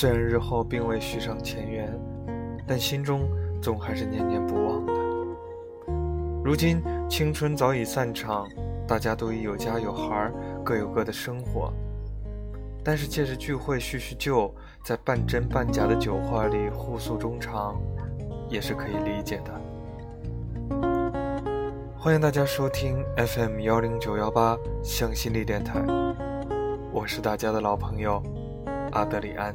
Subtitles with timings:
[0.00, 1.92] 虽然日后并未续上前缘，
[2.66, 3.28] 但心中
[3.60, 4.94] 总还是念念不忘的。
[6.42, 8.48] 如今青春早已散场，
[8.88, 10.32] 大家都已有家有孩，
[10.64, 11.70] 各有各的生活。
[12.82, 14.50] 但是借着聚会叙叙旧，
[14.82, 17.78] 在半真半假的酒话里互诉衷肠，
[18.48, 19.52] 也是可以理解的。
[21.98, 25.78] 欢迎大家收听 FM 幺零九幺八向心力电台，
[26.90, 28.22] 我是大家的老朋友
[28.92, 29.54] 阿德里安。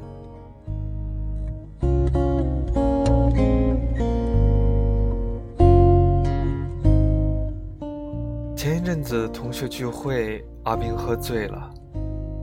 [8.86, 11.68] 阵子同学聚会，阿斌喝醉了。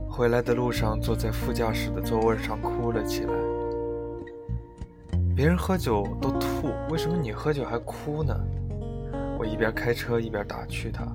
[0.06, 3.32] 回来的路上，坐在副驾驶的座位上哭了起来。
[5.34, 8.38] 别人喝酒都吐，为什么你喝酒还哭呢？
[9.38, 11.10] 我一边开车一边打趣他。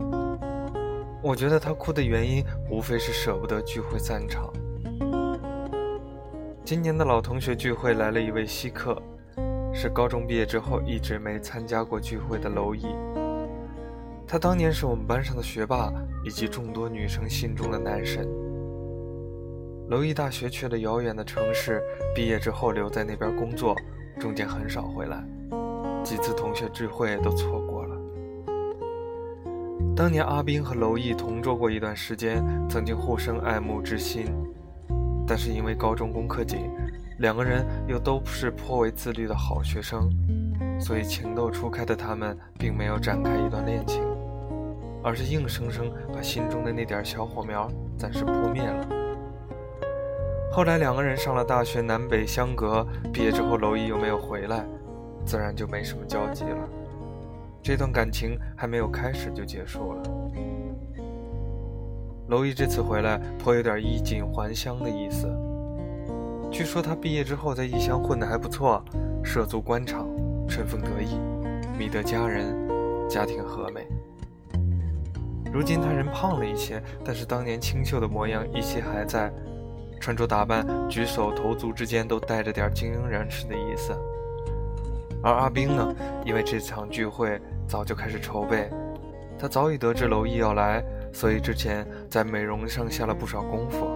[1.22, 4.52] 我觉得他哭的原因无非是舍不得聚会散场。
[6.66, 9.00] 今年的老同学聚会来了一位稀客，
[9.72, 12.88] 是高中毕业之后一直没参加过聚会的娄艺。
[14.32, 15.92] 他当年是我们班上的学霸，
[16.24, 18.28] 以及众多女生心中的男神。
[19.88, 21.82] 娄艺大学去了遥远的城市，
[22.14, 23.76] 毕业之后留在那边工作，
[24.20, 25.24] 中间很少回来，
[26.04, 27.96] 几次同学聚会都错过了。
[29.96, 34.28] 当年阿斌和娄艺同桌过一段时间，曾经互生爱慕之心，
[35.26, 36.70] 但是因为高中功课紧，
[37.18, 40.08] 两个人又都不是颇为自律的好学生，
[40.80, 44.04] 所以情窦初开的他们并没有展开一段恋情，
[45.04, 48.88] 而是硬生生把心中的那点小火苗暂时扑灭了。
[50.52, 52.86] 后来两个人上了大学，南北相隔。
[53.14, 54.66] 毕业之后，娄艺又没有回来，
[55.24, 56.70] 自然就没什么交集了。
[57.62, 60.04] 这段感情还没有开始就结束了。
[62.28, 65.28] 娄艺这次回来，颇有点衣锦还乡的意思。
[66.52, 68.84] 据说他毕业之后在异乡混得还不错，
[69.24, 70.08] 涉足官场，
[70.48, 71.20] 春风得意，
[71.78, 72.56] 觅得佳人，
[73.08, 73.88] 家庭和美。
[75.52, 79.32] 如今他人胖了一些，但是当年清秀的模样依稀还在。
[80.02, 83.94] 穿着打扮、举手投足之间都带着点精英人士的意思。
[85.22, 85.94] 而阿冰呢，
[86.26, 87.38] 因为这场聚会
[87.68, 88.70] 早就开始筹备，
[89.38, 93.90] 他早已得知娄艺要来，所以之前在美容上下了不少功夫，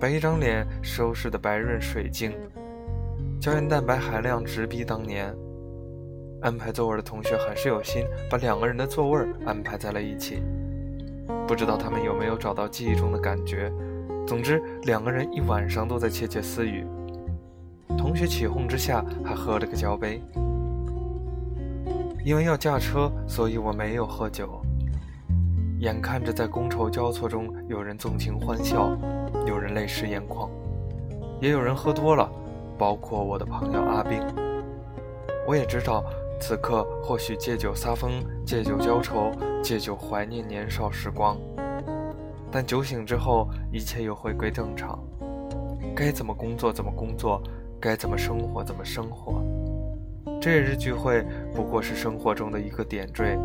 [0.00, 2.32] 把一张脸收拾得白润水净，
[3.40, 5.32] 胶原蛋白含量直逼当年。
[6.42, 10.42] 安排座位的同学很是有心，把两个人的座位安排在了一起。
[11.46, 13.72] 不知道他们有没有找到记忆中的感觉。
[14.26, 16.86] 总之，两个人一晚上都在窃窃私语。
[17.98, 20.22] 同学起哄之下，还喝了个交杯。
[22.24, 24.60] 因为要驾车，所以我没有喝酒。
[25.80, 28.96] 眼看着在觥筹交错中，有人纵情欢笑，
[29.46, 30.50] 有人泪湿眼眶，
[31.40, 32.30] 也有人喝多了，
[32.76, 34.20] 包括我的朋友阿斌。
[35.46, 36.04] 我也知道，
[36.38, 39.32] 此刻或许借酒撒疯，借酒浇愁，
[39.62, 41.36] 借酒怀念年少时光。
[42.50, 44.98] 但酒醒之后，一切又回归正常，
[45.94, 47.40] 该怎么工作怎么工作，
[47.80, 49.40] 该怎么生活怎么生活。
[50.40, 53.38] 这日聚会不过是生活中的一个点缀，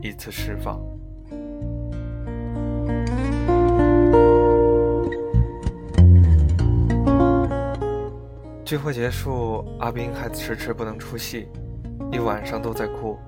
[0.00, 0.80] 一次释放。
[8.64, 11.48] 聚会结束，阿斌还迟迟不能出戏，
[12.12, 13.18] 一晚上都在哭。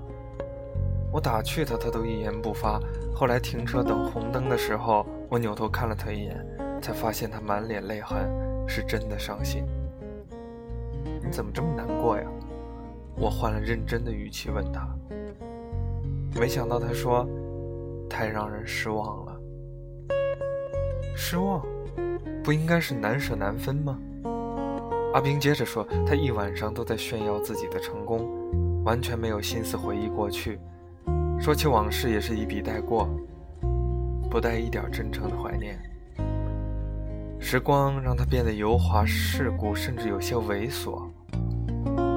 [1.11, 2.79] 我打趣他，他都一言不发。
[3.13, 6.45] 后来停车等红灯的时候，我扭头看了他一眼，
[6.81, 8.29] 才发现他满脸泪痕，
[8.65, 9.65] 是真的伤心。
[11.21, 12.23] 你怎么这么难过呀？
[13.17, 14.87] 我换了认真的语气问他。
[16.39, 17.27] 没想到他说
[18.09, 19.37] ：“太让人失望了。”
[21.13, 21.61] 失望？
[22.41, 23.99] 不应该是难舍难分吗？
[25.13, 30.57] 阿斌接着说：“他一晚上都在炫耀自己的成功，完全没有心思回忆过去。”
[31.41, 33.09] 说起往事，也是一笔带过，
[34.29, 35.75] 不带一点真诚的怀念。
[37.39, 41.01] 时光让他变得油滑世故，甚至有些猥琐。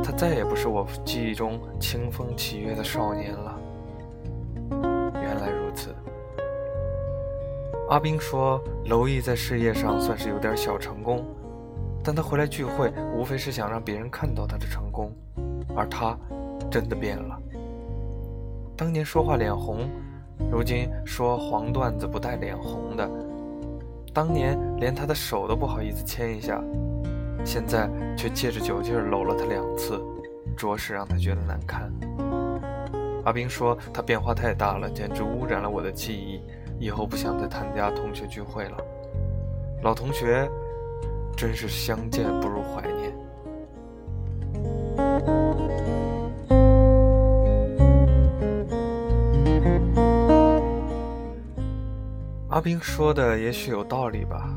[0.05, 3.59] 他再也不是我记忆中清风起月的少年了。
[5.15, 5.95] 原来如此。
[7.89, 11.25] 阿斌说，娄艺在事业上算是有点小成功，
[12.05, 15.11] 但他回来聚会，无非是想让别人看到他的成功，
[15.75, 16.15] 而他
[16.71, 17.41] 真的变了。
[18.77, 19.89] 当年说话脸红，
[20.51, 23.09] 如今说黄段子不带脸红的；
[24.13, 26.61] 当年连他的手都不好意思牵一下，
[27.45, 30.03] 现在却借着酒劲搂了他两次，
[30.57, 31.89] 着实让他觉得难堪。
[33.25, 36.41] 阿斌说他变化太大了，简直污染了我的记忆，
[36.81, 38.77] 以后不想再参加同学聚会了。
[39.83, 40.51] 老同学，
[41.37, 43.15] 真是相见不如怀念。
[52.55, 54.49] 阿斌说的也许有道理吧。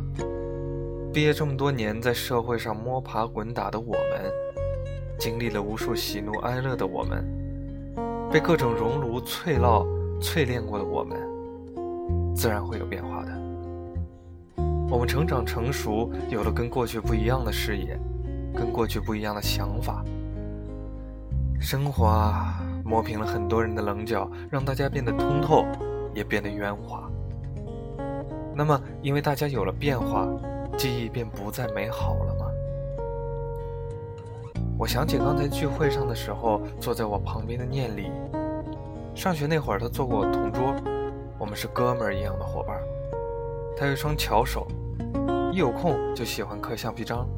[1.12, 4.32] 毕业这么多年，在社会上摸爬滚打的我们，
[5.18, 7.26] 经历了无数喜怒哀乐的我们，
[8.32, 9.84] 被各种熔炉淬烙、
[10.22, 11.18] 淬炼过的我们，
[12.36, 13.32] 自然会有变化的。
[14.92, 18.00] 我们成长成熟，有了跟过去不一样的视野，
[18.54, 20.06] 跟过去不一样的想法。
[21.60, 25.66] 生活啊，磨平了很多人的棱角，让大家变得通透，
[26.14, 27.10] 也变得圆滑。
[28.58, 30.28] 那么，因为大家有了变化，
[30.76, 32.48] 记忆便不再美好了吗？
[34.80, 38.10] 我想起刚才聚会上的时候，坐在我旁边的念里，
[39.14, 40.74] 上学那会儿他坐过我同桌，
[41.38, 42.82] 我们是哥们儿一样的伙伴。
[43.78, 44.68] 他有一双巧手，
[45.54, 47.30] 一有空就喜欢刻橡皮章。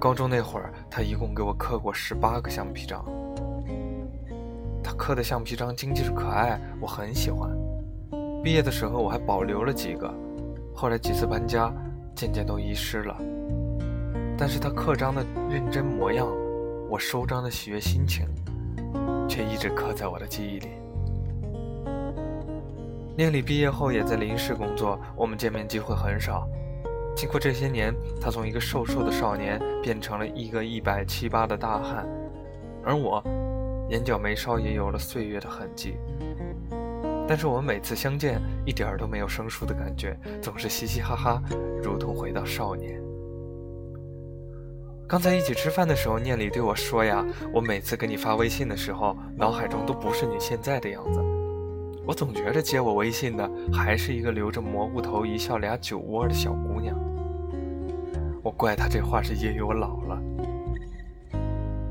[0.00, 3.04] 高中那会儿，他一共给我刻过十八个橡皮章。
[4.82, 7.48] 他刻的橡皮章精致可爱，我很喜欢。
[8.44, 10.12] 毕业的时候我还保留了几个，
[10.74, 11.72] 后来几次搬家，
[12.14, 13.16] 渐渐都遗失了。
[14.36, 16.28] 但是他刻章的认真模样，
[16.90, 18.26] 我收章的喜悦心情，
[19.26, 20.68] 却一直刻在我的记忆里。
[23.16, 26.46] 念里毕业后也在临市工作，我们见面机会很少。
[27.16, 32.06] 经过这些年，他从一个瘦瘦的少年变成了一个一百七八的大汉，
[32.84, 33.24] 而我，
[33.88, 35.96] 眼角眉梢也有了岁月的痕迹。
[37.26, 41.42] 但是我们每次相见，一点儿都没有生疏的感觉，总是嘻嘻哈哈，
[41.82, 43.00] 如同回到少年。
[45.06, 51.20] 刚才一起吃饭的时候，念里对我说呀：“我每次给你发微信的时候，脑海中都不是你现在的样子。
[52.06, 56.98] 我总觉着接我微信的还是一个留着蘑菇头、一笑俩酒窝的小姑娘。”
[58.42, 60.22] 我怪他这话是因为我老了。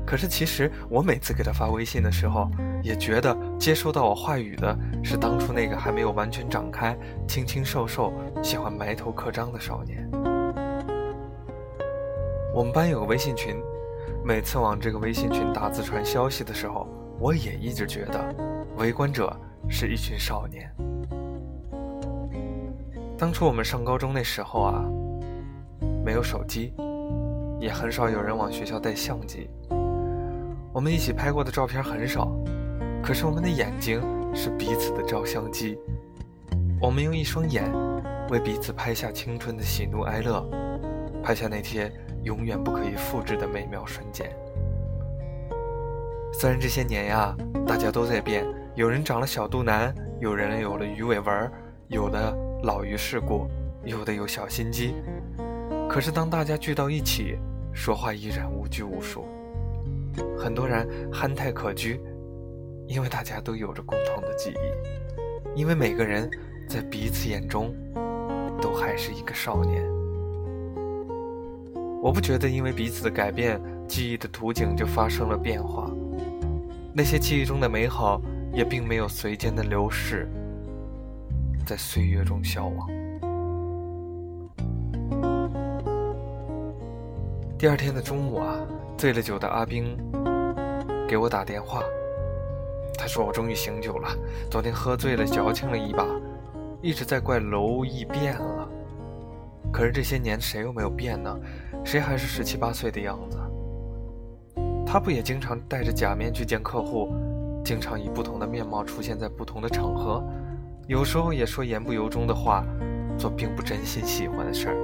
[0.06, 2.48] 可是其实我每次给他发微信的时候，
[2.84, 6.94] 也觉得接收到我话语的是当初那个还没有完全长开、
[7.26, 10.06] 清清瘦瘦、喜欢埋头刻章的少年。
[12.54, 13.56] 我们班有个微信群，
[14.22, 16.86] 每次往这个微信群打字传消息的时候，
[17.18, 18.34] 我也一直觉得
[18.76, 19.34] 围观者
[19.66, 20.70] 是一群少年。
[23.16, 24.84] 当初我们上高中那时候啊，
[26.04, 26.74] 没有手机，
[27.58, 29.48] 也很少有人往学校带相机。
[30.70, 32.30] 我们一起拍过的照片很少，
[33.04, 34.00] 可是我们的眼睛
[34.34, 35.78] 是彼此的照相机。
[36.80, 37.70] 我们用一双眼
[38.30, 40.42] 为彼此拍下青春的喜怒哀乐，
[41.22, 41.92] 拍下那些
[42.22, 44.34] 永远不可以复制的美妙瞬间。
[46.32, 47.36] 虽然这些年呀，
[47.66, 51.52] 大家都在变，有人长了小肚腩，有人有了鱼尾纹，
[51.88, 53.46] 有的老于世故，
[53.84, 54.94] 有的有小心机，
[55.90, 57.36] 可是当大家聚到一起，
[57.74, 59.26] 说话依然无拘无束。
[60.38, 62.00] 很多人憨态可掬，
[62.86, 66.30] 因为大家都有着共同的记忆，因为每个人
[66.68, 67.74] 在彼此眼中
[68.60, 69.82] 都还是一个少年。
[72.02, 75.90] 我不觉得因为彼此的改变，记忆的图景就发生了变化，
[76.92, 78.20] 那些记忆中的美好
[78.52, 80.28] 也并没有随间的流逝，
[81.66, 82.88] 在岁月中消亡。
[87.58, 88.58] 第二天的中午啊。
[88.96, 89.98] 醉了酒的阿兵
[91.06, 91.82] 给我打电话，
[92.96, 94.08] 他说我终于醒酒了。
[94.50, 96.06] 昨天喝醉了，矫情了一把，
[96.80, 98.68] 一直在怪楼易变了。
[99.72, 101.36] 可是这些年谁又没有变呢？
[101.84, 103.38] 谁还是十七八岁的样子？
[104.86, 107.12] 他不也经常戴着假面去见客户，
[107.64, 110.22] 经常以不同的面貌出现在不同的场合，
[110.86, 112.64] 有时候也说言不由衷的话，
[113.18, 114.76] 做并不真心喜欢的事儿。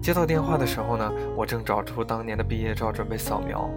[0.00, 3.68] 接到电话的时候呢，我正找出当年的毕业照准备扫描，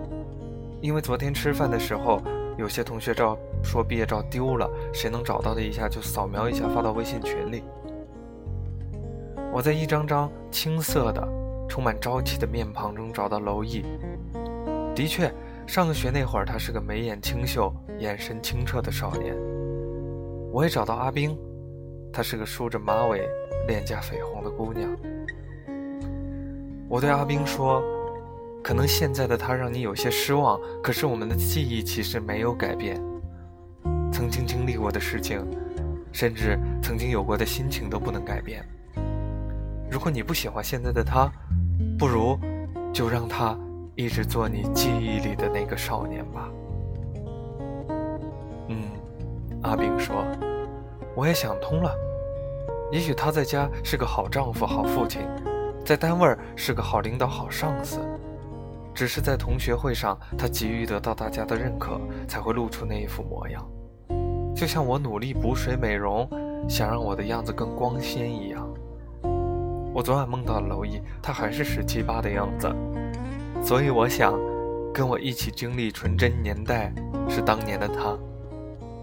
[0.81, 2.19] 因为昨天吃饭的时候，
[2.57, 7.63] 有些同学照说毕业照丢了，谁能找到的一下就扫描一下发到微信群里。
[9.53, 11.27] 我在一张张青涩的、
[11.69, 13.85] 充满朝气的面庞中找到娄毅，
[14.95, 15.31] 的确，
[15.67, 19.35] 上学那会儿他是个眉眼清秀、眼神清澈的少年。
[20.51, 21.37] 我也找到阿冰，
[22.11, 23.29] 她是个梳着马尾、
[23.67, 24.89] 脸颊绯红的姑娘。
[26.89, 27.81] 我对阿冰说
[28.63, 33.01] ：“可能现在的他让你有些失望，可是我们的记忆其实没有改变。
[34.11, 35.45] 曾经经历过的事情，
[36.11, 38.63] 甚至曾经有过的心情都不能改变。
[39.89, 41.31] 如果你不喜欢现在的他，
[41.97, 42.37] 不如
[42.93, 43.57] 就让他
[43.95, 46.49] 一直做你记忆里的那个少年吧。”
[48.69, 48.83] 嗯，
[49.63, 50.23] 阿炳说
[51.15, 51.93] ：“我也想通了。
[52.91, 55.21] 也许他在家是个好丈夫、好父亲，
[55.83, 57.99] 在单位是个好领导、好上司，
[58.93, 63.65] 只是在同学会上，他急于得到大家的认可，才会露出那一副模样。
[64.55, 66.29] 就像我努力补水美容，
[66.67, 68.69] 想让我的样子更光鲜一样。
[69.93, 72.69] 我昨晚梦到了娄艺，他还是十七八的样子，
[73.63, 74.37] 所以我想，
[74.93, 76.93] 跟我一起经历纯真年代
[77.29, 78.17] 是当年的他，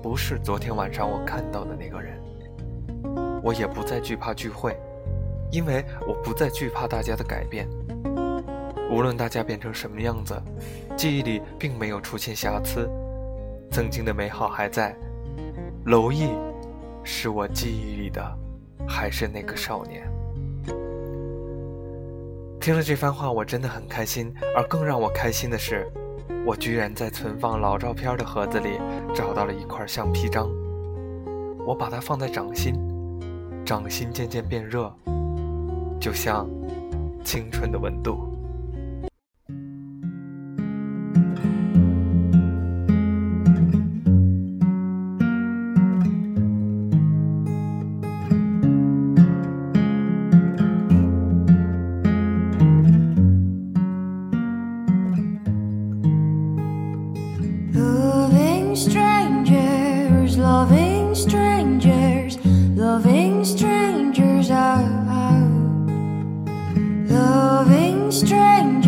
[0.02, 2.18] 不是昨天晚上我看到的那个人。
[3.42, 4.78] 我也不再惧怕聚会，
[5.50, 7.68] 因为我不再惧怕大家的改变。
[8.90, 10.34] 无论大家变成什么样子，
[10.96, 12.88] 记忆里并没有出现瑕疵，
[13.70, 14.96] 曾经的美好还在。
[15.84, 16.30] 娄艺，
[17.04, 18.22] 是我记忆里的，
[18.86, 20.06] 还是那个少年？
[22.60, 24.34] 听了这番话，我真的很开心。
[24.56, 25.86] 而更让我开心的是，
[26.44, 28.80] 我居然在存放老照片的盒子里
[29.14, 30.50] 找到了一块橡皮章。
[31.66, 32.74] 我把它放在掌心。
[33.64, 34.90] 掌心渐渐变热，
[36.00, 36.48] 就像
[37.22, 38.37] 青春的温度。
[68.28, 68.87] stranger.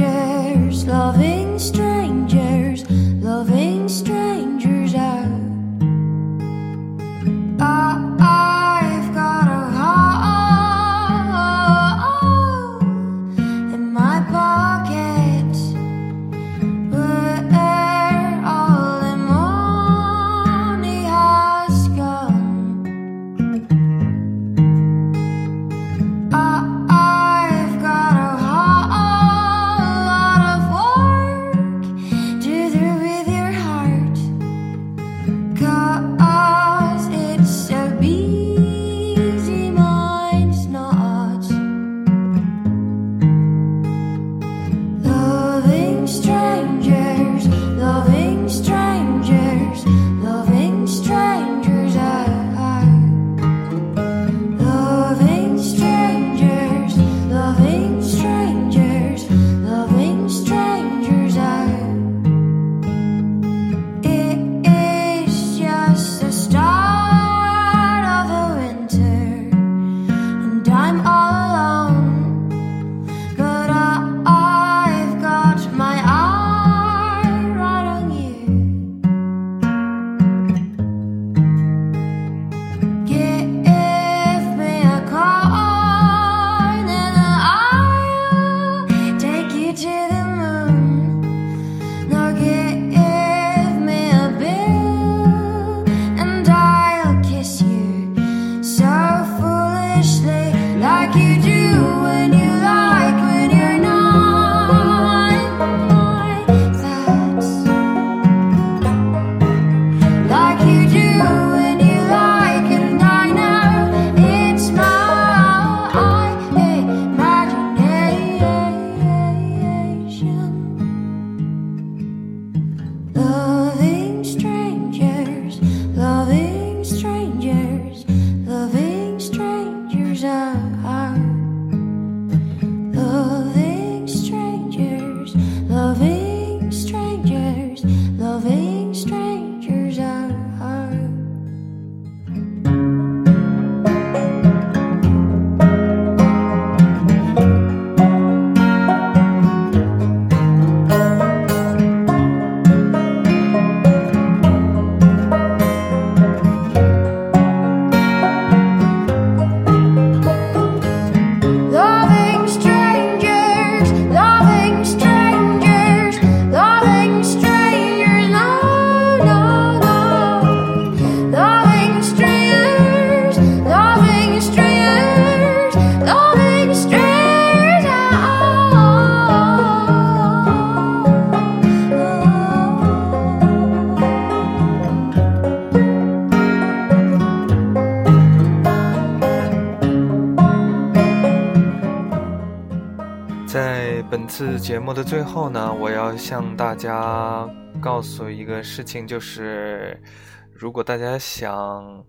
[194.41, 197.47] 次节目的最后呢，我要向大家
[197.79, 200.03] 告诉一个事情，就是
[200.51, 202.03] 如果大家想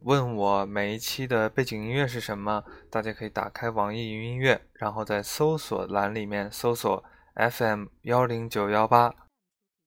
[0.00, 7.04] 问我每一期的背景音乐是什么，大家可以打开网易云音乐，然后在搜索栏里面搜索
[7.36, 9.14] FM 幺零九幺八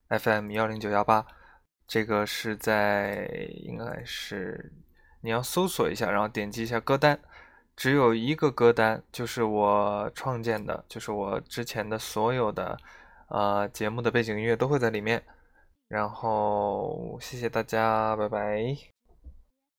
[0.07, 1.27] ，FM 幺零九幺八，
[1.85, 3.27] 这个是在
[3.65, 4.71] 应该是
[5.19, 7.19] 你要搜索一下，然后点击一下歌单，
[7.79, 12.77] 只有一个歌单，就是我创建的，就是我之前的所有的
[13.29, 15.23] 呃节目的背景音乐都会在里面。
[15.87, 18.98] 然后谢谢大家，拜拜。